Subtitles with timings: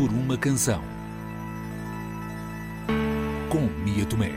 [0.00, 0.82] por uma canção.
[3.50, 4.32] Com Mia Tomé.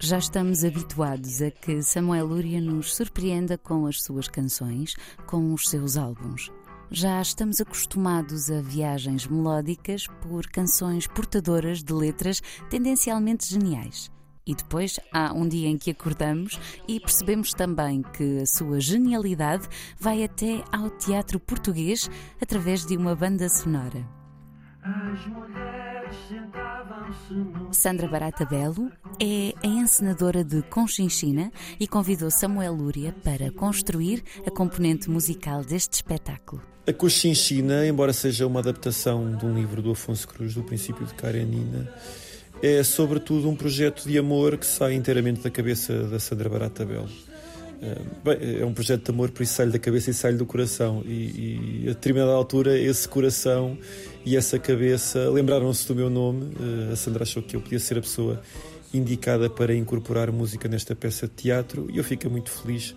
[0.00, 4.94] Já estamos habituados a que Samuel Lúria nos surpreenda com as suas canções,
[5.26, 6.50] com os seus álbuns.
[6.90, 14.10] Já estamos acostumados a viagens melódicas por canções portadoras de letras tendencialmente geniais.
[14.46, 19.68] E depois há um dia em que acordamos e percebemos também que a sua genialidade
[20.00, 22.10] vai até ao teatro português
[22.40, 24.08] através de uma banda sonora.
[27.72, 28.90] Sandra Barata Belo
[29.20, 35.94] é a encenadora de Conchinchina e convidou Samuel Lúria para construir a componente musical deste
[35.94, 36.62] espetáculo.
[36.86, 41.14] A Conchinchina, embora seja uma adaptação de um livro do Afonso Cruz, do Princípio de
[41.14, 41.92] Karenina,
[42.62, 47.08] é sobretudo um projeto de amor que sai inteiramente da cabeça da Sandra Barata Belo.
[47.80, 50.44] É, bem, é um projeto de amor, por isso sai da cabeça e sai do
[50.44, 51.02] coração.
[51.06, 53.78] E, e a determinada altura, esse coração
[54.24, 56.52] e essa cabeça lembraram-se do meu nome.
[56.60, 58.42] Eh, a Sandra achou que eu podia ser a pessoa
[58.92, 62.94] indicada para incorporar música nesta peça de teatro e eu fico muito feliz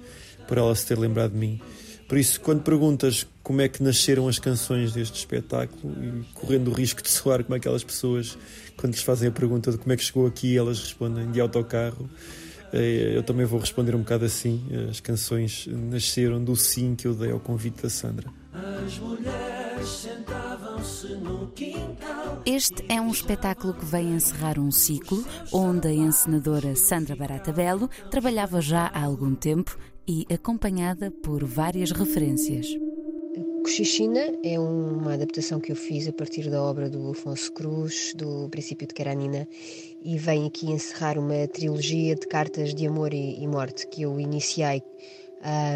[0.48, 1.62] por ela se ter lembrado de mim.
[2.08, 6.74] Por isso, quando perguntas como é que nasceram as canções deste espetáculo, e correndo o
[6.74, 8.38] risco de soar como aquelas pessoas,
[8.76, 12.10] quando lhes fazem a pergunta de como é que chegou aqui, elas respondem de autocarro,
[12.10, 12.41] eh,
[12.74, 14.62] eu também vou responder um bocado assim.
[14.90, 18.32] As canções nasceram do sim que eu dei ao convite da Sandra.
[18.54, 22.42] As mulheres sentavam-se no quintal.
[22.46, 27.90] Este é um espetáculo que vem encerrar um ciclo onde a encenadora Sandra Barata Belo
[28.10, 29.78] trabalhava já há algum tempo
[30.08, 32.68] e acompanhada por várias referências.
[33.72, 38.50] Cochichina é uma adaptação que eu fiz a partir da obra do Afonso Cruz, do
[38.50, 39.48] Princípio de Karanina,
[40.04, 44.20] e vem aqui encerrar uma trilogia de cartas de amor e, e morte que eu
[44.20, 44.84] iniciei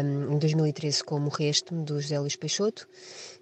[0.04, 2.86] um, em 2013 com Morreste-me, do José Luís Peixoto.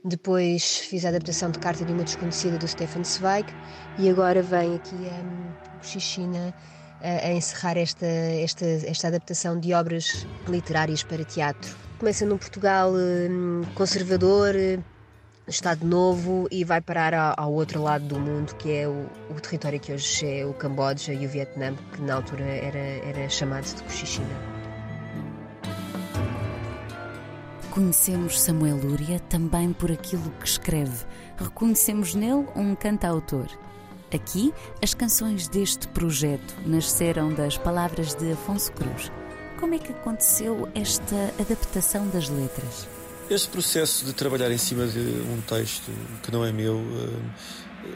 [0.05, 3.53] Depois fiz a adaptação de Carta de uma Desconhecida, do Stefan Zweig,
[3.99, 6.55] e agora vem aqui a Cochichina
[7.01, 11.77] a, encerrar esta, esta, esta adaptação de obras literárias para teatro.
[12.05, 14.55] Começa num Portugal hum, conservador,
[15.49, 19.81] Estado Novo e vai parar ao, outro lado do mundo, que é o, o, território
[19.81, 23.83] que hoje é o Camboja e o Vietnã, que na altura era, era chamado de
[23.85, 24.29] Cochichina.
[27.71, 31.07] Conhecemos Samuel Lúria também por aquilo que escreve.
[31.39, 33.47] Reconhecemos nele um cantautor.
[34.15, 39.11] Aqui, as canções deste projeto nasceram das palavras de Afonso Cruz.
[39.59, 42.89] Como é que aconteceu esta adaptação das letras?
[43.31, 45.91] Este processo de trabalhar em cima de um texto
[46.23, 46.79] que não é meu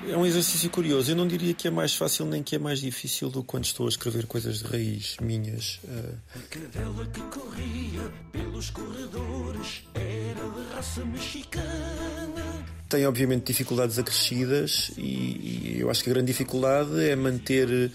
[0.06, 1.10] eh, é um exercício curioso.
[1.10, 3.64] Eu não diria que é mais fácil nem que é mais difícil do que quando
[3.64, 5.80] estou a escrever coisas de raiz minhas.
[5.86, 6.14] Eh.
[6.36, 12.48] A cadela que corria pelos corredores era de raça mexicana
[12.88, 17.90] tem obviamente dificuldades acrescidas e, e, eu acho que a grande dificuldade é manter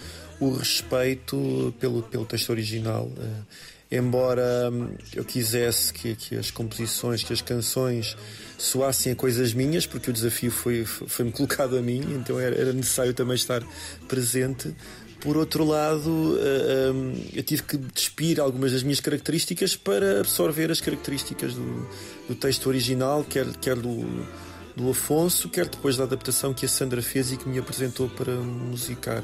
[0.48, 3.06] o respeito pelo, pelo texto original.
[3.06, 3.46] Uh,
[3.92, 8.18] embora hum, eu quisesse que, que, as composições, que as canções
[8.58, 12.74] soassem a coisas minhas, porque o desafio foi, foi-me colocado a mim, então era, era
[12.74, 13.64] necessário também estar
[14.08, 14.74] presente.
[15.20, 20.70] Por outro lado, uh, um, eu tive que despir algumas das minhas características para absorver
[20.72, 21.88] as características do,
[22.28, 24.26] do texto original, quer, quer do
[24.76, 28.34] do Afonso, quer depois da adaptação que a Sandra fez e que me apresentou para
[28.34, 29.24] musicar.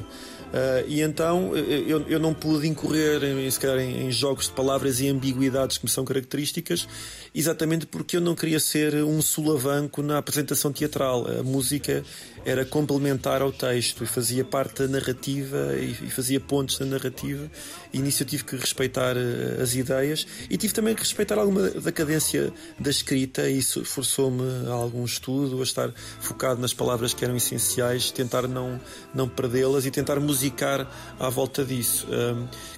[0.49, 4.53] Uh, e então eu, eu não pude incorrer em, se calhar, em, em, jogos de
[4.53, 6.87] palavras e ambiguidades que me são características,
[7.35, 11.27] exatamente porque eu não queria ser um sulavanco na apresentação teatral.
[11.27, 12.03] A música
[12.43, 17.47] era complementar ao texto e fazia parte da narrativa e, e fazia pontos na narrativa.
[17.93, 21.69] E nisso eu tive que respeitar uh, as ideias e tive também que respeitar alguma
[21.69, 23.47] da cadência da escrita.
[23.47, 28.47] E isso forçou-me a algum estudo, a estar focado nas palavras que eram essenciais, tentar
[28.47, 28.81] não,
[29.13, 30.87] não perdê-las e tentar musicar musicar
[31.19, 32.07] à volta disso.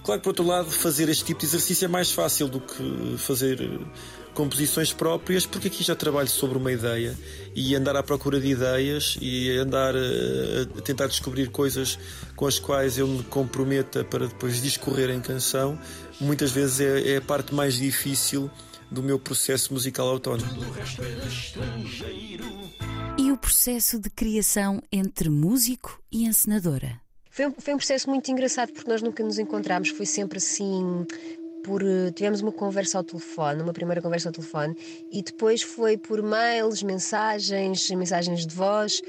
[0.04, 3.16] Claro que, por outro lado, fazer este tipo de exercício é mais fácil do que
[3.18, 3.80] fazer eh,
[4.34, 7.16] composições próprias, porque aqui já trabalho sobre uma ideia
[7.56, 12.00] e andar à procura de ideias e andar eh, a, tentar descobrir coisas
[12.36, 15.80] com as quais eu me comprometa para depois discorrer em canção,
[16.20, 18.50] muitas vezes é, é a parte mais difícil
[18.90, 20.50] do meu processo musical autónomo.
[23.18, 27.00] E o processo de criação entre músico e encenadora?
[27.32, 31.08] Foi, foi um processo muito engraçado porque nós nunca nos encontramos, foi sempre assim.
[31.64, 34.76] Por, eh, tivemos uma conversa ao telefone, uma primeira conversa ao telefone,
[35.12, 39.02] e depois foi por mails, mensagens, mensagens de voz,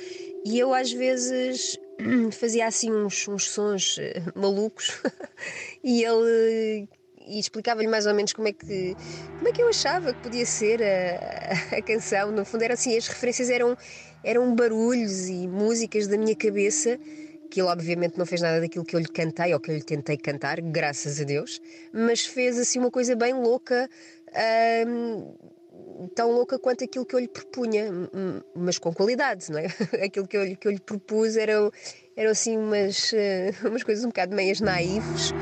[0.45, 1.79] e eu às vezes
[2.39, 5.01] fazia assim uns, uns sons eh, malucos
[5.83, 6.89] e ele
[7.27, 8.97] e explicava-lhe mais ou menos como é que
[9.37, 13.07] como é que eu achava que podia ser a, a, canção no fundo assim as
[13.07, 13.77] referências eram
[14.25, 16.99] eram barulhos e músicas da minha cabeça
[17.53, 19.83] que ele obviamente não fez nada daquilo que eu lhe cantei ou que eu lhe
[19.83, 21.61] tentei cantar graças a Deus
[21.93, 23.91] mas fez assim uma coisa bem louca
[24.89, 25.35] hum,
[26.15, 27.85] tão louca quanto aquilo que eu lhe propunha,
[28.55, 29.67] mas com qualidade, não é?
[30.05, 31.71] aquilo que eu, que eu lhe propus eram,
[32.17, 35.33] eram assim umas, eh, umas coisas um bocado meias naivas.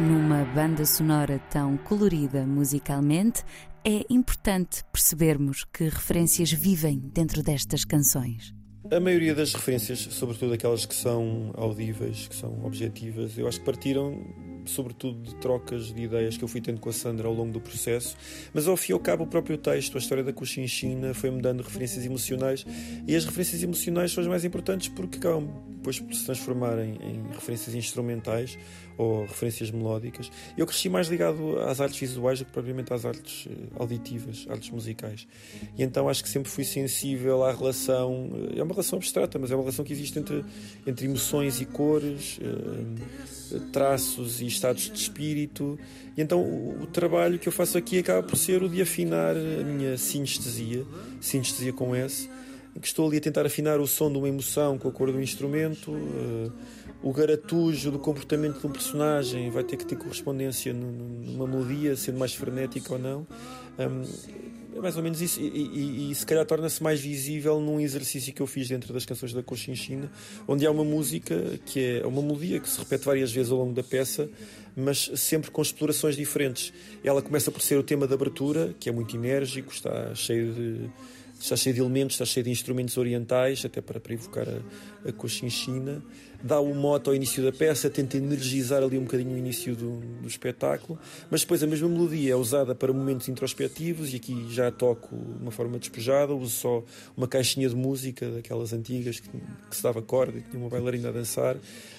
[0.00, 3.44] Numa banda sonora tão colorida musicalmente,
[3.84, 8.57] é importante percebermos que referências vivem dentro destas canções.
[8.90, 13.66] A maioria das referências, sobretudo aquelas que são audíveis, que são objetivas, eu acho que
[13.66, 14.24] partiram
[14.68, 17.60] sobretudo de trocas de ideias que eu fui tendo com a Sandra ao longo do
[17.60, 18.16] processo,
[18.52, 21.62] mas ao fim e ao cabo o próprio texto, a história da Cochinchina, foi-me dando
[21.62, 22.66] referências emocionais.
[23.06, 25.48] E as referências emocionais são as mais importantes porque acabam
[25.96, 28.58] depois se transformarem em referências instrumentais
[28.96, 30.30] ou referências melódicas.
[30.56, 34.70] Eu cresci mais ligado às artes visuais do que propriamente às artes eh, auditivas, artes
[34.70, 35.26] musicais.
[35.76, 39.50] E então acho que sempre fui sensível à relação, eh, é uma relação abstrata, mas
[39.50, 40.44] é uma relação que existe entre,
[40.84, 45.78] entre emoções e cores, eh, traços e estados de espírito.
[46.16, 49.36] E então o, o trabalho que eu faço aqui acaba por ser o de afinar
[49.36, 50.84] a minha sinestesia,
[51.20, 52.28] sinestesia com S,
[52.76, 55.10] em que estou ali a tentar afinar o som de uma emoção com a cor
[55.10, 55.92] do instrumento
[57.02, 62.18] o garatujo do comportamento de um personagem vai ter que ter correspondência numa melodia, sendo
[62.18, 63.26] mais frenética ou não.
[63.78, 63.88] É
[64.80, 68.40] mais ou menos isso, e, e, e se calhar torna-se mais visível num exercício que
[68.40, 70.08] eu fiz dentro das canções da Cochinchina,
[70.46, 73.72] onde há uma música que é uma melodia que se repete várias vezes ao longo
[73.72, 74.30] da peça,
[74.76, 76.72] mas sempre com explorações diferentes.
[77.02, 80.90] Ela começa por ser o tema de abertura, que é muito enérgico, está cheio de
[81.38, 85.12] está cheio de elementos, está cheio de instrumentos orientais, até para, para evocar a, a
[85.12, 86.02] cochinchina.
[86.40, 89.98] Dá o moto ao início da peça, tenta energizar ali um bocadinho o início do,
[89.98, 90.96] do espetáculo,
[91.28, 95.42] mas depois a mesma melodia é usada para momentos introspectivos e aqui já toco de
[95.42, 96.84] uma forma despejada, uso só
[97.16, 101.08] uma caixinha de música, daquelas antigas que, que se dava corda e tinha uma bailarina
[101.08, 101.56] a dançar.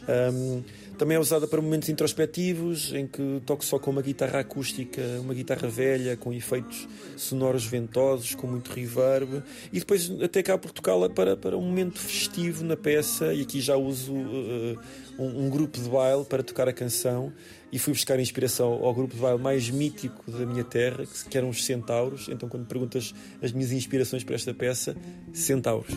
[0.07, 0.63] Um,
[0.97, 5.33] também é usada para momentos introspectivos, em que toco só com uma guitarra acústica, uma
[5.33, 11.09] guitarra velha, com efeitos sonoros ventosos, com muito reverb, e depois até acabo por tocá-la
[11.09, 14.79] para, para um momento festivo na peça, e aqui já uso uh,
[15.17, 17.33] um, um, grupo de baile para tocar a canção,
[17.71, 21.37] e fui buscar inspiração ao grupo de baile mais mítico da minha terra, que, que
[21.37, 22.27] eram os Centauros.
[22.29, 24.95] Então, quando perguntas as minhas inspirações para esta peça,
[25.33, 25.95] Centauros.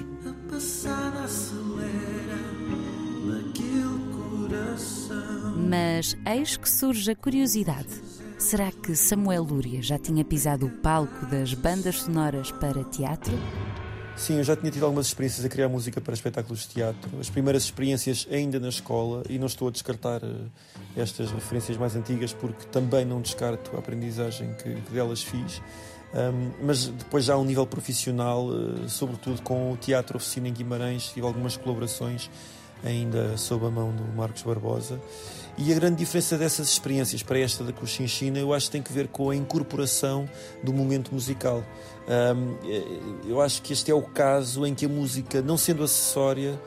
[5.68, 7.88] Mas eis que surge a curiosidade.
[8.38, 13.32] Será que Samuel Lúria já tinha pisado o palco das bandas sonoras para teatro?
[14.16, 17.10] Sim, eu já tinha tido algumas experiências a criar música para espetáculos de teatro.
[17.18, 20.50] As primeiras experiências ainda na escola, e não estou a descartar uh,
[20.96, 25.60] estas referências mais antigas, porque também não descarto a aprendizagem que, que delas fiz.
[26.14, 30.52] Um, mas depois já a um nível profissional, uh, sobretudo com o Teatro Oficina em
[30.52, 32.30] Guimarães, tive algumas colaborações
[32.84, 35.00] ainda sob a mão do Marcos Barbosa.
[35.58, 38.92] E a grande diferença dessas experiências para esta da Cochinchina, eu acho que tem que
[38.92, 40.28] ver com a incorporação
[40.62, 41.62] do momento musical.
[42.08, 46.58] Um, eu acho que este é o caso em que a música, não sendo acessória,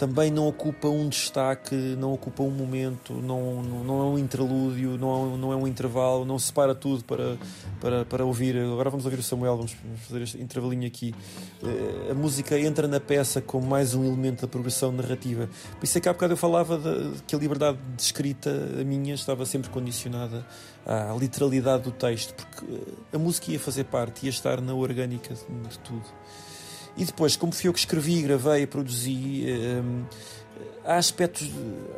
[0.00, 4.96] também não ocupa um destaque, não ocupa um momento, não, não, não é um interlúdio,
[4.96, 7.36] não é, não é um intervalo, não separa tudo para,
[7.82, 8.56] para, para ouvir.
[8.56, 9.76] Agora vamos ouvir o Samuel, vamos
[10.08, 11.14] fazer este intervalinho aqui.
[11.62, 15.50] Eh, a música entra na peça como mais um elemento da progressão narrativa.
[15.78, 18.82] Por isso é que há bocado eu falava de, que a liberdade de escrita, a
[18.82, 20.46] minha, estava sempre condicionada
[20.86, 22.64] à literalidade do texto, porque
[23.12, 26.06] a música ia fazer parte, ia estar na orgânica de tudo.
[26.96, 29.46] E depois, como fui eu que escrevi, gravei produzi,
[29.82, 30.04] um,
[30.84, 31.50] há, aspectos,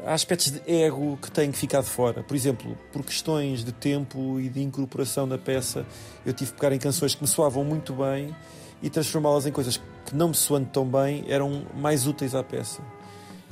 [0.04, 2.22] há aspectos de ego que têm que ficar de fora.
[2.22, 5.86] Por exemplo, por questões de tempo e de incorporação da peça,
[6.24, 8.34] eu tive que pegar em canções que me soavam muito bem
[8.82, 12.82] e transformá-las em coisas que, não me soando tão bem, eram mais úteis à peça.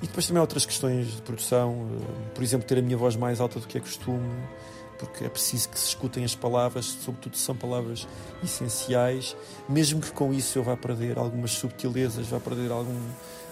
[0.03, 1.99] E depois também há outras questões de produção, hum,
[2.35, 4.31] por exemplo, ter a minha voz mais alta do que é costume
[5.00, 8.07] porque é preciso que se escutem as palavras, sobretudo são palavras
[8.45, 9.35] essenciais,
[9.66, 13.00] mesmo que com isso eu vá perder algumas subtilezas, vá perder algum,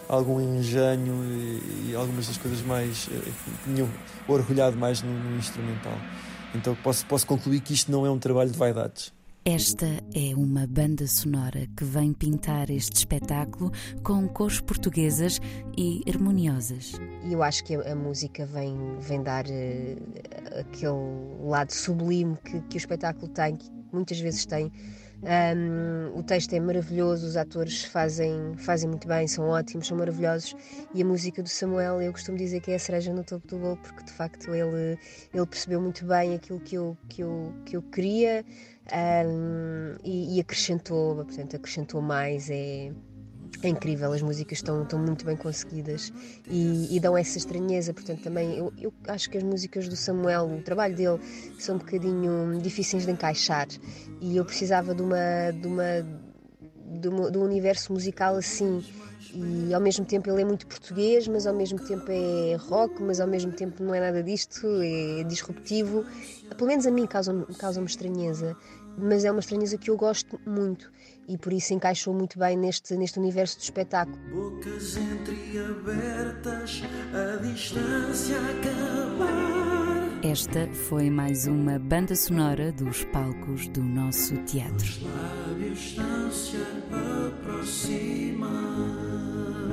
[0.07, 3.33] algum engenho e, e algumas das coisas mais eh,
[3.65, 3.89] que
[4.31, 5.99] orgulhado mais no, no instrumental.
[6.55, 9.18] Então posso, posso concluir que isto não é um trabalho de vaidades.
[9.51, 15.41] Esta é uma banda sonora que vem pintar este espetáculo com cores portuguesas
[15.75, 16.93] e harmoniosas.
[17.25, 22.77] Eu acho que a, a, música vem, vem dar uh, aquele lado sublime que, que
[22.77, 24.71] o espetáculo tem, que muitas vezes tem
[25.21, 30.55] Um, o texto é maravilhoso, os atores fazem, fazem muito bem, são ótimos, são maravilhosos.
[30.95, 33.59] E a música do Samuel, eu costumo dizer que é a cereja no topo do
[33.59, 34.97] bolo, porque de facto ele,
[35.35, 38.45] ele percebeu muito bem aquilo que eu, que eu, que eu queria
[39.27, 42.49] um, e, e acrescentou, portanto, acrescentou mais.
[42.49, 42.93] É,
[43.63, 46.13] é incrível, as músicas estão, estão muito bem conseguidas
[46.49, 47.93] e, e dão essa estranheza.
[47.93, 51.19] Portanto, também eu, eu, acho que as músicas do Samuel, o trabalho dele,
[51.59, 53.67] são um bocadinho difíceis de encaixar
[54.21, 56.07] e eu precisava de uma, de uma,
[57.01, 58.85] de, uma, de um universo musical assim.
[59.35, 63.21] E ao mesmo tempo ele é muito português, mas ao mesmo tempo é rock, mas
[63.21, 66.05] ao mesmo tempo não é nada disto, é disruptivo.
[66.57, 68.57] Pelo menos a mim causa-me causa estranheza,
[68.97, 70.91] mas é uma estranheza que eu gosto muito
[71.29, 74.17] e por isso encaixou muito bem neste, neste universo do espetáculo.
[74.33, 76.83] Bocas entreabertas,
[77.13, 80.09] a distância acabar.
[80.23, 84.89] Esta foi mais uma banda sonora dos palcos do nosso teatro.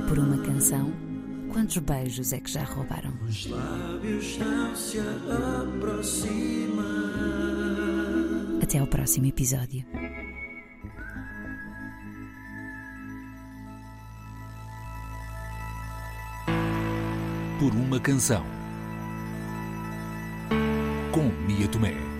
[0.08, 0.92] Por uma canção,
[1.52, 3.12] quantos beijos é que já roubaram?
[3.28, 6.84] Os lábios não se aproximam.
[8.62, 9.84] Até ao próximo episódio.
[17.58, 18.44] Por uma canção.
[21.12, 22.15] Com Mia Tomé.